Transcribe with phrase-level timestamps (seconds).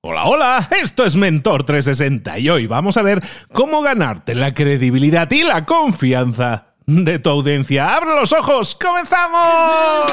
[0.00, 3.20] Hola, hola, esto es Mentor 360 y hoy vamos a ver
[3.52, 7.96] cómo ganarte la credibilidad y la confianza de tu audiencia.
[7.96, 8.76] ¡Abre los ojos!
[8.80, 10.12] ¡Comenzamos!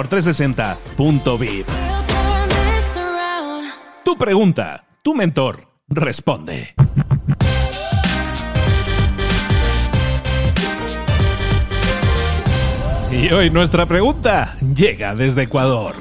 [0.00, 1.66] mentor360.vip.
[4.04, 6.74] Tu pregunta, tu mentor responde.
[13.12, 15.94] Y hoy nuestra pregunta llega desde Ecuador.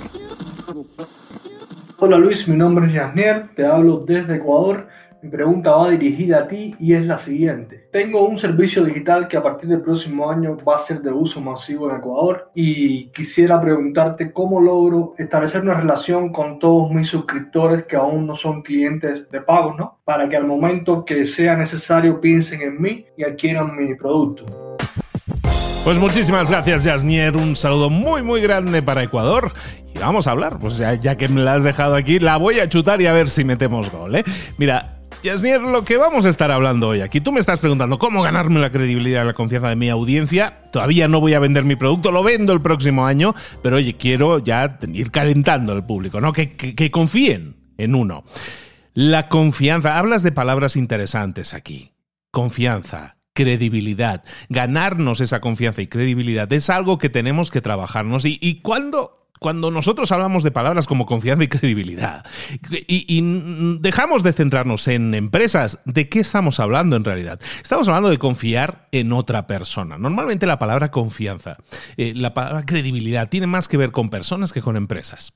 [1.98, 4.88] Hola Luis, mi nombre es Yasnier, te hablo desde Ecuador.
[5.22, 7.90] Mi pregunta va dirigida a ti y es la siguiente.
[7.92, 11.42] Tengo un servicio digital que a partir del próximo año va a ser de uso
[11.42, 17.84] masivo en Ecuador y quisiera preguntarte cómo logro establecer una relación con todos mis suscriptores
[17.84, 20.00] que aún no son clientes de pago, ¿no?
[20.06, 24.46] Para que al momento que sea necesario piensen en mí y adquieran mi producto.
[25.84, 27.36] Pues muchísimas gracias, Yasnier.
[27.36, 29.52] Un saludo muy, muy grande para Ecuador.
[29.94, 32.62] Y vamos a hablar, pues ya, ya, que me la has dejado aquí, la voy
[32.62, 34.24] a chutar y a ver si metemos gol, ¿eh?
[34.58, 34.99] Mira.
[35.22, 38.62] Yasnier, lo que vamos a estar hablando hoy aquí, tú me estás preguntando cómo ganarme
[38.62, 40.70] la credibilidad y la confianza de mi audiencia.
[40.72, 44.40] Todavía no voy a vender mi producto, lo vendo el próximo año, pero oye, quiero
[44.40, 46.32] ya ir calentando al público, ¿no?
[46.32, 48.24] Que, confíen en uno.
[48.94, 51.92] La confianza, hablas de palabras interesantes aquí.
[52.32, 54.24] Confianza, credibilidad.
[54.48, 58.24] Ganarnos esa confianza y credibilidad es algo que tenemos que trabajarnos.
[58.24, 59.19] ¿Y, y cuándo?
[59.40, 62.26] Cuando nosotros hablamos de palabras como confianza y credibilidad
[62.70, 63.22] y,
[63.80, 67.40] dejamos de centrarnos en empresas, ¿de qué estamos hablando en realidad?
[67.62, 69.98] Estamos hablando de confiar en otra persona.
[69.98, 71.58] Normalmente la palabra confianza,
[71.98, 75.34] eh, la palabra credibilidad tiene más que ver con personas que con empresas.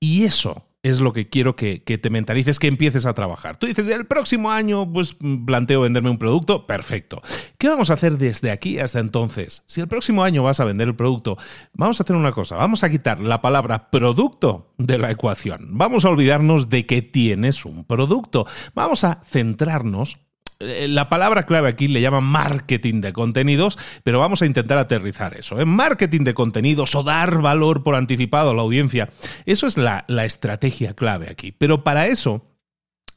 [0.00, 3.56] Y eso es lo que quiero que, te mentalices, que empieces a trabajar.
[3.56, 7.20] Tú dices, el próximo año pues planteo venderme un producto, perfecto.
[7.58, 9.62] ¿Qué vamos a hacer desde aquí hasta entonces?
[9.66, 11.36] Si el próximo año vas a vender el producto,
[11.74, 15.68] vamos a hacer una cosa, vamos a quitar la palabra producto de la ecuación.
[15.72, 18.46] Vamos a olvidarnos de que tienes un producto.
[18.74, 20.18] Vamos a centrarnos
[20.60, 25.56] la palabra clave aquí le llaman marketing de contenidos, pero vamos a intentar aterrizar eso.
[25.56, 25.64] En ¿eh?
[25.64, 29.10] marketing de contenidos o dar valor por anticipado a la audiencia,
[29.46, 31.52] eso es la, la estrategia clave aquí.
[31.52, 32.46] Pero para eso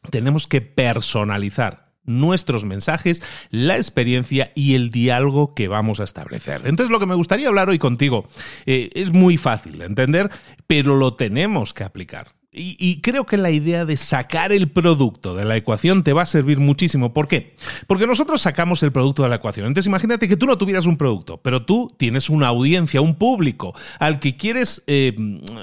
[0.10, 6.62] tenemos que personalizar nuestros mensajes, la experiencia y el diálogo que vamos a establecer.
[6.66, 8.28] Entonces lo que me gustaría hablar hoy contigo
[8.66, 10.30] eh, es muy fácil de entender,
[10.68, 12.43] pero lo tenemos que aplicar.
[12.56, 16.28] Y, creo que la idea de sacar el producto de la ecuación te va a
[16.28, 17.12] servir muchísimo.
[17.12, 17.56] ¿Por qué?
[17.88, 19.66] Porque nosotros sacamos el producto de la ecuación.
[19.66, 23.74] Entonces imagínate que tú no tuvieras un producto, pero tú tienes una audiencia, un público
[23.98, 25.16] al que quieres, eh,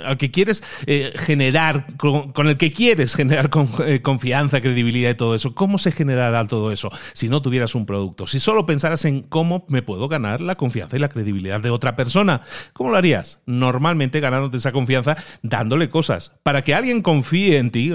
[0.05, 3.51] al que quieres eh, generar, con, el que quieres generar
[3.87, 5.55] eh, confianza, credibilidad y todo eso.
[5.55, 8.27] ¿Cómo se generará todo eso si no tuvieras un producto?
[8.27, 11.95] Si solo pensaras en cómo me puedo ganar la confianza y la credibilidad de otra
[11.95, 12.41] persona,
[12.73, 13.39] ¿cómo lo harías?
[13.47, 17.93] Normalmente ganándote esa confianza dándole cosas para que alguien confíe en ti,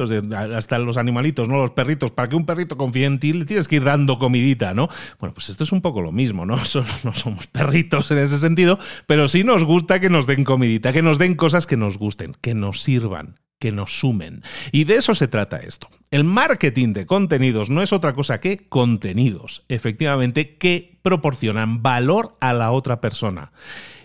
[0.55, 1.57] hasta los animalitos, ¿no?
[1.57, 4.73] Los perritos, para que un perrito confíe en ti, le tienes que ir dando comidita,
[4.73, 4.89] ¿no?
[5.19, 6.55] Bueno, pues esto es un poco lo mismo, ¿no?
[7.03, 11.01] No somos perritos en ese sentido, pero sí nos gusta que nos den comidita, que
[11.01, 14.43] nos den cosas que nos gusten, que nos sirvan que nos sumen.
[14.71, 15.89] Y de eso se trata esto.
[16.11, 22.53] El marketing de contenidos no es otra cosa que contenidos, efectivamente, que proporcionan valor a
[22.53, 23.51] la otra persona.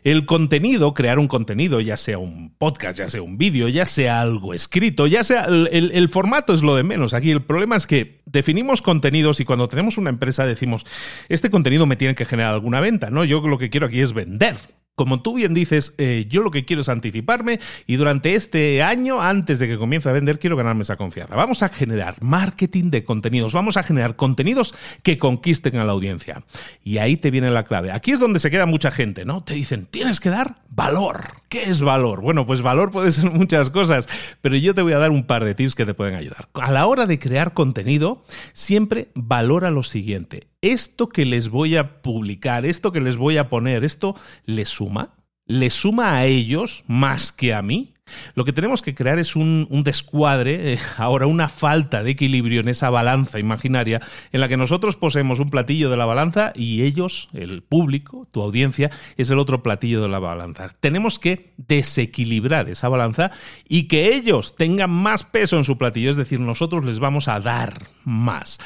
[0.03, 4.22] El contenido, crear un contenido, ya sea un podcast, ya sea un vídeo, ya sea
[4.22, 7.12] algo escrito, ya sea el, el, el, formato es lo de menos.
[7.12, 10.87] Aquí el problema es que definimos contenidos y cuando tenemos una empresa decimos,
[11.28, 13.27] este contenido me tiene que generar alguna venta, ¿no?
[13.27, 14.56] Yo lo que quiero aquí es vender.
[15.00, 19.22] Como tú bien dices, eh, yo lo que quiero es anticiparme y durante este año,
[19.22, 21.34] antes de que comience a vender, quiero ganarme esa confianza.
[21.36, 26.42] Vamos a generar marketing de contenidos, vamos a generar contenidos que conquisten a la audiencia.
[26.84, 27.92] Y ahí te viene la clave.
[27.92, 29.42] Aquí es donde se queda mucha gente, ¿no?
[29.42, 31.28] Te dicen, tienes que dar valor.
[31.48, 32.21] ¿Qué es valor?
[32.21, 34.07] Bueno, pues valor puede ser muchas cosas,
[34.42, 36.51] pero yo te voy a dar un par de tips que te pueden ayudar.
[36.53, 38.22] A la hora de crear contenido,
[38.53, 40.50] siempre valora lo siguiente.
[40.62, 44.15] Esto que les voy a publicar, esto que les voy a poner, esto
[44.45, 45.15] les suma,
[45.51, 47.95] ¿Le suma a ellos más que a mí?
[48.36, 52.68] Lo que tenemos que crear es un, descuadre, eh, ahora una falta de equilibrio en
[52.68, 57.28] esa balanza imaginaria en la que nosotros poseemos un platillo de la balanza y ellos,
[57.33, 60.68] el público, tu audiencia, es el otro platillo de la balanza.
[60.78, 63.33] Tenemos que desequilibrar esa balanza
[63.68, 67.41] y que ellos tengan más peso en su platillo, es decir, nosotros les vamos a
[67.41, 68.60] dar más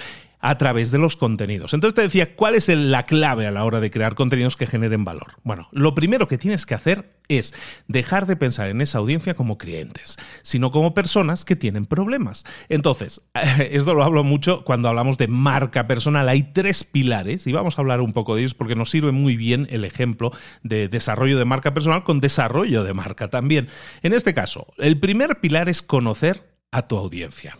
[0.44, 1.72] a través de los contenidos.
[1.72, 5.02] Entonces te decía, ¿cuál es la clave a la hora de crear contenidos que generen
[5.02, 5.36] valor?
[5.42, 7.54] Bueno, lo primero que tienes que hacer es
[7.88, 12.44] dejar de pensar en esa audiencia como clientes, sino como personas que tienen problemas.
[12.68, 13.22] Entonces,
[13.70, 16.28] esto lo hablo mucho cuando hablamos de marca personal.
[16.28, 19.38] Hay tres pilares y vamos a hablar un poco de ellos porque nos sirve muy
[19.38, 20.30] bien el ejemplo
[20.62, 23.68] de desarrollo de marca personal con desarrollo de marca también.
[24.02, 27.56] En este caso, el primer pilar es conocer a tu audiencia.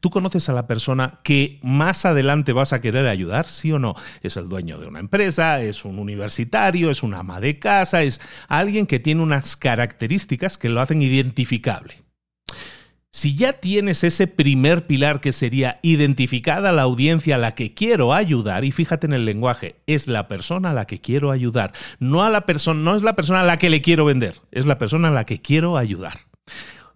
[0.00, 3.94] ¿Tú conoces a la persona que más adelante vas a querer ayudar, sí o no?
[4.22, 5.60] ¿Es el dueño de una empresa?
[5.60, 6.90] ¿Es un universitario?
[6.90, 8.02] ¿Es una ama de casa?
[8.02, 12.04] ¿Es alguien que tiene unas características que lo hacen identificable?
[13.14, 18.12] Si ya tienes ese primer pilar que sería identificada la audiencia a la que quiero
[18.12, 22.24] ayudar, y fíjate en el lenguaje, es la persona a la que quiero ayudar, no
[22.24, 22.44] a la
[22.74, 25.26] no es la persona a la que le quiero vender, es la persona a la
[25.26, 26.18] que quiero ayudar.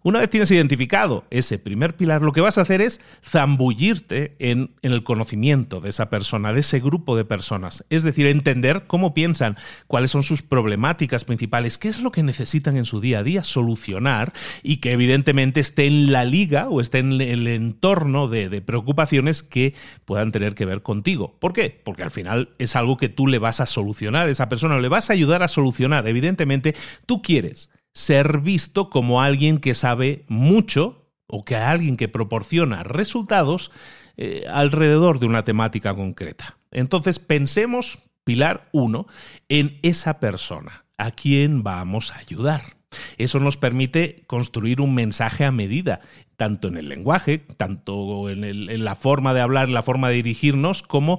[0.05, 4.71] Una vez tienes identificado ese primer pilar, lo que vas a hacer es zambullirte en,
[4.83, 7.85] el conocimiento de esa persona, de ese grupo de personas.
[7.91, 9.56] Es decir, entender cómo piensan,
[9.89, 13.43] cuáles son sus problemáticas principales, qué es lo que necesitan en su día a día
[13.43, 18.61] solucionar y que evidentemente esté en la liga o esté en el entorno de, de
[18.62, 19.75] preocupaciones que
[20.05, 21.37] puedan tener que ver contigo.
[21.41, 21.77] ¿Por qué?
[21.85, 25.11] Porque al final es algo que tú le vas a solucionar, esa persona le vas
[25.11, 26.06] a ayudar a solucionar.
[26.06, 27.69] Evidentemente, tú quieres
[27.99, 33.73] ser visto como alguien que sabe mucho o que alguien que proporciona resultados
[34.17, 36.59] eh, alrededor de una temática concreta.
[36.71, 39.09] Entonces pensemos, pilar 1,
[39.49, 42.77] en esa persona, a quien vamos a ayudar.
[43.17, 46.01] Eso nos permite construir un mensaje a medida,
[46.37, 50.15] tanto en el lenguaje, tanto en, en, la forma de hablar, en la forma de
[50.15, 51.19] dirigirnos, como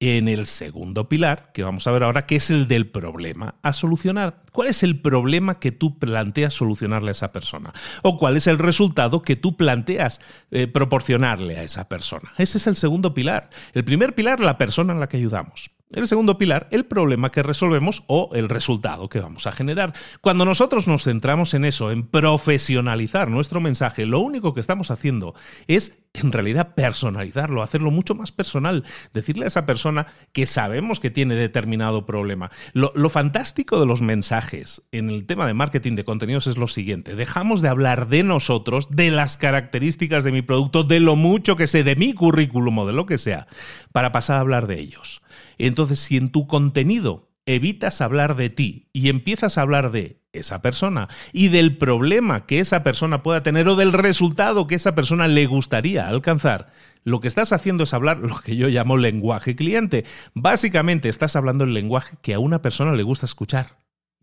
[0.00, 3.72] en el segundo pilar, que vamos a ver ahora, que es el del problema a
[3.72, 4.42] solucionar.
[4.52, 7.72] ¿Cuál es el problema que tú planteas solucionarle a esa persona?
[8.02, 12.32] ¿O cuál es el resultado que tú planteas eh, proporcionarle a esa persona?
[12.38, 13.50] Ese es el segundo pilar.
[13.72, 15.70] El primer pilar, la persona en la que ayudamos.
[15.90, 19.94] El segundo pilar, el problema que resolvemos o el resultado que vamos a generar.
[20.20, 25.34] Cuando nosotros nos centramos en eso, en profesionalizar nuestro mensaje, lo único que estamos haciendo
[25.66, 31.10] es en realidad personalizarlo, hacerlo mucho más personal, decirle a esa persona que sabemos que
[31.10, 32.50] tiene determinado problema.
[32.74, 37.14] Lo, fantástico de los mensajes en el tema de marketing de contenidos es lo siguiente,
[37.14, 41.66] dejamos de hablar de nosotros, de las características de mi producto, de lo mucho que
[41.66, 43.46] sé, de mi currículum o de lo que sea,
[43.92, 45.22] para pasar a hablar de ellos.
[45.58, 50.60] Entonces, si en tu contenido evitas hablar de ti y empiezas a hablar de esa
[50.60, 55.28] persona y del problema que esa persona pueda tener o del resultado que esa persona
[55.28, 56.70] le gustaría alcanzar,
[57.04, 60.04] lo que estás haciendo es hablar lo que yo llamo lenguaje cliente.
[60.34, 63.77] Básicamente estás hablando el lenguaje que a una persona le gusta escuchar.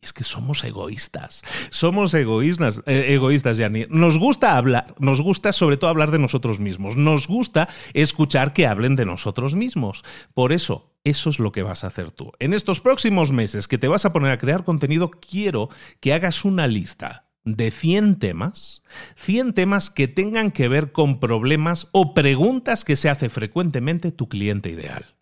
[0.06, 1.42] Es que somos egoístas.
[1.72, 3.88] Somos egoístas, eh, egoístas, Yani.
[3.90, 6.96] Nos gusta hablar, nos gusta sobre todo hablar de nosotros mismos.
[6.96, 10.04] Nos gusta escuchar que hablen de nosotros mismos.
[10.36, 12.32] Por eso, eso es lo que vas a hacer tú.
[12.38, 15.70] En estos próximos meses que te vas a poner a crear contenido, quiero
[16.02, 18.84] que hagas una lista de 100 temas,
[19.16, 24.30] 100 temas que tengan que ver con problemas o preguntas que se hace frecuentemente tu
[24.30, 25.15] cliente ideal.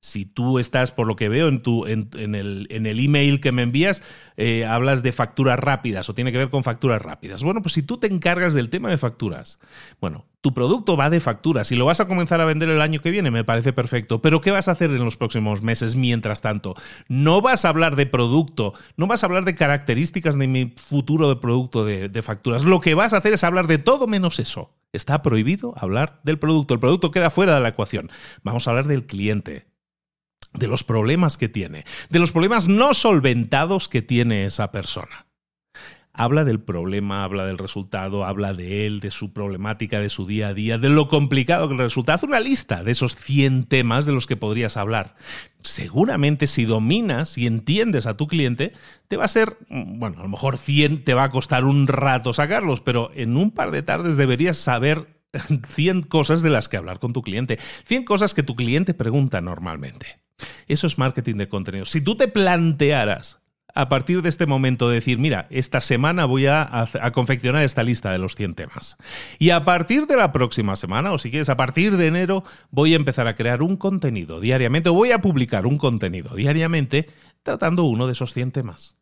[0.00, 3.52] Si tú estás, por lo que veo en, tu, en, el, en el, email que
[3.52, 4.02] me envías,
[4.38, 7.42] eh, hablas de facturas rápidas o tiene que ver con facturas rápidas.
[7.42, 9.60] Bueno, pues si tú te encargas del tema de facturas,
[10.00, 13.02] bueno, tu producto va de facturas y lo vas a comenzar a vender el año
[13.02, 14.22] que viene, me parece perfecto.
[14.22, 16.76] Pero ¿qué vas a hacer en los próximos meses mientras tanto?
[17.08, 21.28] No vas a hablar de producto, no vas a hablar de características de mi futuro
[21.28, 22.64] de producto de, de facturas.
[22.64, 24.72] Lo que vas a hacer es hablar de todo menos eso.
[24.94, 26.72] Está prohibido hablar del producto.
[26.72, 28.10] El producto queda fuera de la ecuación.
[28.42, 29.69] Vamos a hablar del cliente
[30.52, 35.26] de los problemas que tiene, de los problemas no solventados que tiene esa persona.
[36.12, 40.48] Habla del problema, habla del resultado, habla de él, de su problemática, de su día
[40.48, 42.14] a día, de lo complicado que resulta.
[42.14, 45.14] Haz una lista de esos 100 temas de los que podrías hablar.
[45.62, 48.72] Seguramente si dominas y entiendes a tu cliente,
[49.06, 52.34] te va a ser, bueno, a lo mejor 100 te va a costar un rato
[52.34, 55.06] sacarlos, pero en un par de tardes deberías saber
[55.68, 59.40] 100 cosas de las que hablar con tu cliente, 100 cosas que tu cliente pregunta
[59.40, 60.18] normalmente.
[60.68, 61.84] Eso es marketing de contenido.
[61.84, 63.40] Si tú te plantearas
[63.74, 68.18] a partir de este momento decir, mira, esta semana voy a, confeccionar esta lista de
[68.18, 68.96] los 100 temas.
[69.38, 72.92] Y a partir de la próxima semana, o si quieres, a partir de enero, voy
[72.92, 77.08] a empezar a crear un contenido diariamente, o voy a publicar un contenido diariamente
[77.42, 78.96] tratando uno de esos 100 temas.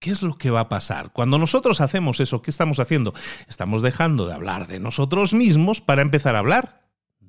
[0.00, 1.12] ¿Qué es lo que va a pasar?
[1.12, 3.14] Cuando nosotros hacemos eso, ¿qué estamos haciendo?
[3.48, 6.83] Estamos dejando de hablar de nosotros mismos para empezar a hablar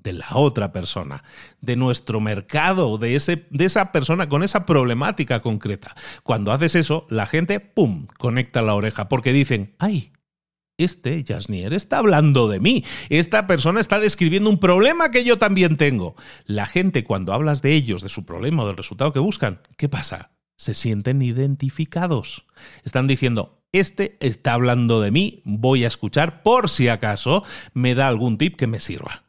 [0.06, 1.26] de la otra persona,
[1.60, 5.94] de nuestro mercado, de, ese, de esa persona con esa problemática concreta.
[6.24, 10.14] Cuando haces eso, la gente, ¡pum!, conecta la oreja porque dicen, ¡ay!
[10.78, 12.84] Este Jasnier está hablando de mí.
[13.10, 16.16] Esta persona está describiendo un problema que yo también tengo.
[16.46, 19.90] La gente, cuando hablas de ellos, de su problema o del resultado que buscan, ¿qué
[19.90, 20.32] pasa?
[20.58, 22.46] se sienten identificados.
[22.84, 27.44] Están diciendo, este está hablando de mí, voy a escuchar por si acaso
[27.74, 29.25] me da algún tip que me sirva.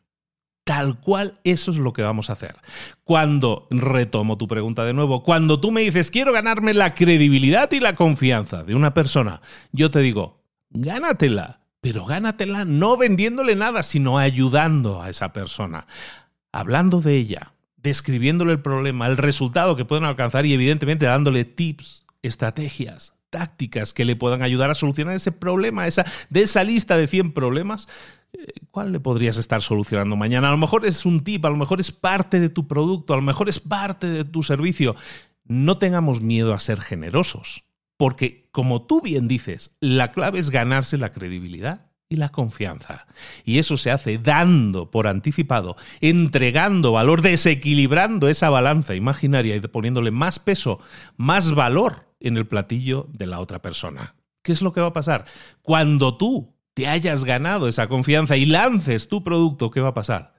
[0.66, 2.56] Tal cual, eso es lo que vamos a hacer.
[3.04, 7.78] Cuando, retomo tu pregunta de nuevo, cuando tú me dices, quiero ganarme la credibilidad y
[7.78, 14.18] la confianza de una persona, yo te digo, gánatela, pero gánatela no vendiéndole nada, sino
[14.18, 15.87] ayudando a esa persona,
[16.50, 22.04] hablando de ella, describiéndole el problema, el resultado que pueden alcanzar y evidentemente dándole tips,
[22.23, 27.06] estrategias, tácticas que le puedan ayudar a solucionar ese problema, esa, de esa lista de
[27.06, 27.88] 100 problemas,
[28.33, 30.49] eh, ¿cuál le podrías estar solucionando mañana?
[30.49, 33.16] A lo mejor es un tip, a lo mejor es parte de tu producto, a
[33.16, 34.97] lo mejor es parte de tu servicio.
[35.45, 37.64] No tengamos miedo a ser generosos,
[37.97, 43.06] porque como tú bien dices, la clave es ganarse la credibilidad y la confianza.
[43.45, 50.11] Y eso se hace dando por anticipado, entregando valor, desequilibrando esa balanza imaginaria y poniéndole
[50.11, 50.78] más peso,
[51.16, 54.14] más valor en el platillo de la otra persona.
[54.42, 55.25] ¿Qué es lo que va a pasar?
[55.62, 60.35] Cuando tú te hayas ganado esa confianza y lances tu producto, ¿qué va a pasar?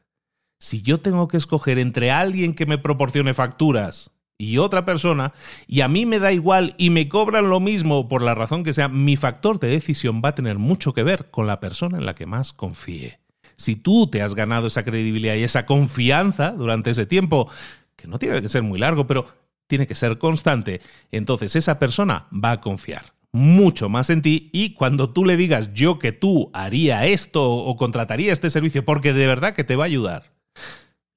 [0.60, 5.34] Si yo tengo que escoger entre alguien que me proporcione facturas y otra persona,
[5.66, 8.74] y a mí me da igual y me cobran lo mismo por la razón que
[8.74, 12.06] sea, mi factor de decisión va a tener mucho que ver con la persona en
[12.06, 13.20] la que más confíe.
[13.56, 17.50] Si tú te has ganado esa credibilidad y esa confianza durante ese tiempo,
[17.96, 19.28] que no tiene que ser muy largo, pero
[19.68, 20.82] tiene que ser constante,
[21.12, 25.74] entonces esa persona va a confiar mucho más en ti y cuando tú le digas
[25.74, 29.84] yo que tú haría esto o contrataría este servicio porque de verdad que te va
[29.84, 30.34] a ayudar,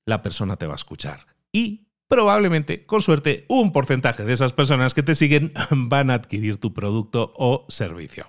[0.04, 1.26] la persona te va a escuchar.
[1.52, 6.56] Y probablemente, con suerte, un porcentaje de esas personas que te siguen van a adquirir
[6.56, 8.26] tu producto o servicio.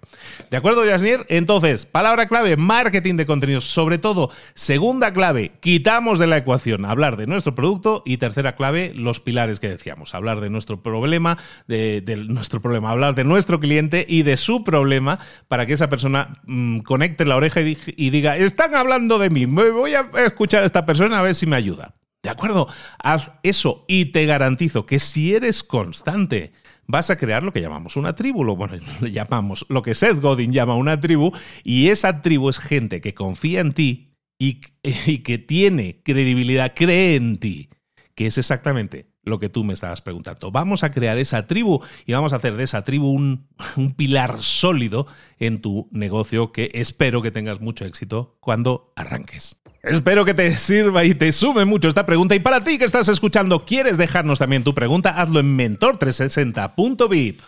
[0.52, 1.26] ¿De acuerdo, Yasnir?
[1.30, 3.64] Entonces, palabra clave, marketing de contenidos.
[3.64, 8.94] Sobre todo, segunda clave, quitamos de la ecuación hablar de nuestro producto y tercera clave,
[8.94, 14.06] los pilares que decíamos, hablar de nuestro problema, de, nuestro problema, hablar de nuestro cliente
[14.08, 18.38] y de su problema para que esa persona mm, conecte la oreja y, y diga,
[18.38, 21.56] están hablando de mí, me voy a escuchar a esta persona a ver si me
[21.56, 21.96] ayuda.
[22.24, 22.68] ¿De acuerdo?
[23.00, 26.54] Haz eso y te garantizo que si eres constante,
[26.86, 30.54] vas a crear lo que llamamos una tribu, lo, bueno, llamamos lo que Seth Godin
[30.54, 31.32] llama una tribu,
[31.64, 34.62] y esa tribu es gente que confía en ti y,
[35.06, 37.70] y que tiene credibilidad, cree en ti,
[38.14, 40.52] que es exactamente lo que tú me estabas preguntando.
[40.52, 44.42] Vamos a crear esa tribu y vamos a hacer de esa tribu un, un, pilar
[44.42, 45.08] sólido
[45.40, 49.58] en tu negocio que espero que tengas mucho éxito cuando arranques.
[49.84, 52.36] Espero que te sirva y te sume mucho esta pregunta.
[52.36, 55.10] Y para ti que estás escuchando, ¿quieres dejarnos también tu pregunta?
[55.10, 57.42] Hazlo en mentor360.vip.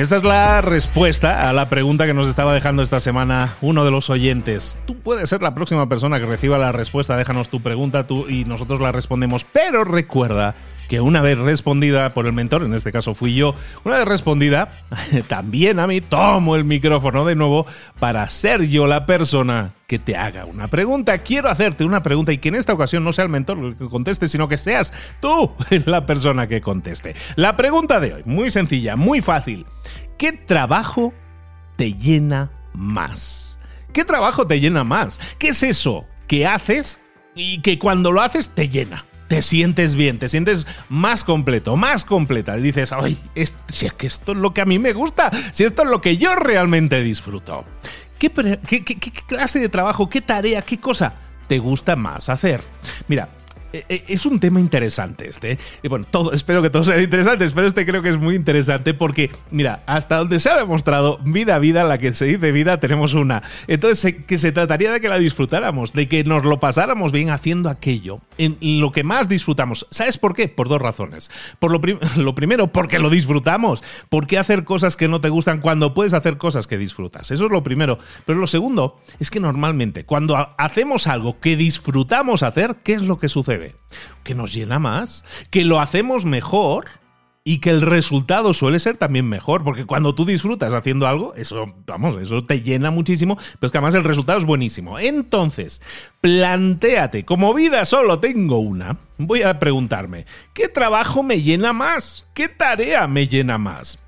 [0.00, 3.90] Esta es la respuesta a la pregunta que nos estaba dejando esta semana uno de
[3.90, 4.78] los oyentes.
[4.86, 8.46] Tú puedes ser la próxima persona que reciba la respuesta, déjanos tu pregunta tú y
[8.46, 10.54] nosotros la respondemos, pero recuerda
[10.90, 13.54] que una vez respondida por el mentor, en este caso fui yo,
[13.84, 14.72] una vez respondida,
[15.28, 17.64] también a mí tomo el micrófono de nuevo
[18.00, 21.18] para ser yo la persona que te haga una pregunta.
[21.18, 23.88] Quiero hacerte una pregunta y que en esta ocasión no sea el mentor el que
[23.88, 25.52] conteste, sino que seas tú
[25.86, 27.14] la persona que conteste.
[27.36, 29.66] La pregunta de hoy, muy sencilla, muy fácil.
[30.18, 31.14] ¿Qué trabajo
[31.76, 33.60] te llena más?
[33.92, 35.20] ¿Qué trabajo te llena más?
[35.38, 37.00] ¿Qué es eso que haces
[37.36, 39.04] y que cuando lo haces te llena?
[39.30, 42.56] Te sientes bien, te sientes más completo, más completa.
[42.56, 43.16] Dices, ay,
[43.68, 46.00] si es que esto es lo que a mí me gusta, si esto es lo
[46.00, 47.64] que yo realmente disfruto.
[48.18, 48.32] ¿Qué,
[49.28, 51.14] clase de trabajo, qué tarea, qué cosa
[51.46, 52.60] te gusta más hacer?
[53.06, 53.28] Mira,
[53.72, 55.58] es un tema interesante este.
[55.82, 59.30] Y bueno, espero que todos sean interesantes, pero este creo que es muy interesante porque,
[59.50, 63.42] mira, hasta donde se ha demostrado, vida vida, la que se dice vida, tenemos una.
[63.66, 67.68] Entonces, que se trataría de que la disfrutáramos, de que nos lo pasáramos bien haciendo
[67.68, 69.86] aquello, en lo que más disfrutamos.
[69.90, 70.48] ¿Sabes por qué?
[70.48, 71.30] Por dos razones.
[71.58, 71.80] Por lo,
[72.16, 73.82] lo primero, porque lo disfrutamos.
[74.08, 77.30] ¿Por qué hacer cosas que no te gustan cuando puedes hacer cosas que disfrutas?
[77.30, 77.98] Eso es lo primero.
[78.26, 83.18] Pero lo segundo es que normalmente, cuando hacemos algo que disfrutamos hacer, ¿qué es lo
[83.18, 83.59] que sucede?
[84.24, 86.86] Que nos llena más, que lo hacemos mejor
[87.42, 91.74] y que el resultado suele ser también mejor, porque cuando tú disfrutas haciendo algo, eso,
[91.86, 94.98] vamos, eso te llena muchísimo, pero es que además el resultado es buenísimo.
[94.98, 95.80] Entonces,
[96.20, 102.26] plantéate, como vida solo tengo una, voy a preguntarme, ¿qué trabajo me llena más?
[102.34, 103.98] ¿Qué tarea me llena más?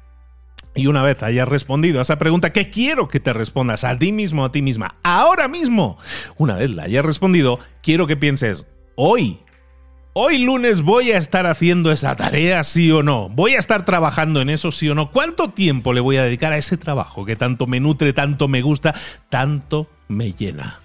[0.75, 4.13] Y una vez hayas respondido a esa pregunta, que quiero que te respondas a ti
[4.13, 5.99] mismo, a ti misma, ahora mismo,
[6.37, 8.67] una vez la hayas respondido, quiero que pienses,
[9.05, 9.41] hoy,
[10.13, 14.41] hoy lunes voy a estar haciendo esa tarea, sí o no, voy a estar trabajando
[14.41, 17.35] en eso, sí o no, ¿cuánto tiempo le voy a dedicar a ese trabajo que
[17.35, 18.95] tanto me nutre, tanto me gusta,
[19.29, 20.79] tanto me llena?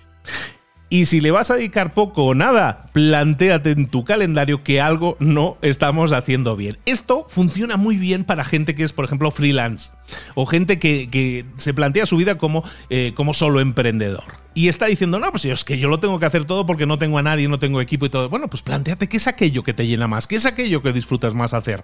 [0.89, 5.17] Y si le vas a dedicar poco o nada, plantéate en tu calendario que algo
[5.19, 6.77] no estamos haciendo bien.
[6.85, 9.91] Esto funciona muy bien para gente que es, por ejemplo, freelance
[10.35, 14.23] o gente que, se plantea su vida como, eh, como solo emprendedor.
[14.53, 16.97] Y está diciendo, no, pues es que yo lo tengo que hacer todo porque no
[16.97, 18.29] tengo a nadie, no tengo equipo y todo.
[18.29, 21.33] Bueno, pues planteate qué es aquello que te llena más, qué es aquello que disfrutas
[21.33, 21.83] más hacer.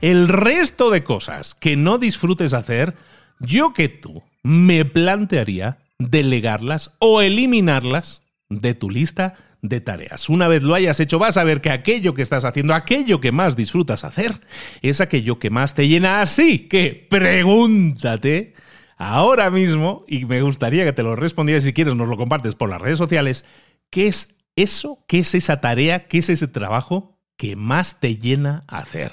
[0.00, 2.94] El resto de cosas que no disfrutes hacer,
[3.40, 10.28] yo que tú me plantearía delegarlas o eliminarlas de tu lista de tareas.
[10.28, 13.32] Una vez lo hayas hecho, vas a ver que aquello que estás haciendo, aquello que
[13.32, 14.40] más disfrutas hacer,
[14.82, 16.20] es aquello que más te llena.
[16.20, 18.54] Así que pregúntate
[18.96, 22.68] ahora mismo, y me gustaría que te lo respondieras si quieres, nos lo compartes por
[22.68, 23.44] las redes sociales,
[23.90, 25.04] ¿qué es eso?
[25.08, 26.06] ¿Qué es esa tarea?
[26.06, 29.12] ¿Qué es ese trabajo que más te llena hacer?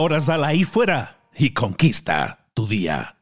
[0.00, 3.19] Ahora sal ahí fuera y conquista tu día.